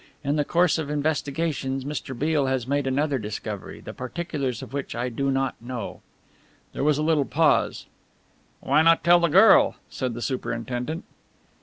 In 0.23 0.35
the 0.35 0.43
course 0.43 0.79
of 0.79 0.89
investigations 0.89 1.85
Mr. 1.85 2.17
Beale 2.17 2.47
has 2.47 2.65
made 2.65 2.87
another 2.87 3.19
discovery, 3.19 3.81
the 3.81 3.93
particulars 3.93 4.63
of 4.63 4.73
which 4.73 4.95
I 4.95 5.09
do 5.09 5.29
not 5.29 5.53
know." 5.61 6.01
There 6.73 6.83
was 6.83 6.97
a 6.97 7.03
little 7.03 7.23
pause. 7.23 7.85
"Why 8.61 8.81
not 8.81 9.03
tell 9.03 9.19
the 9.19 9.27
girl?" 9.27 9.75
said 9.91 10.15
the 10.15 10.21
superintendent. 10.23 11.03